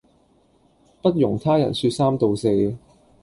[1.03, 2.75] 不容他人說三道四